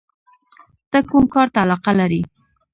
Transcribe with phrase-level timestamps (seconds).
[0.91, 2.21] ته کوم کار ته علاقه لرې؟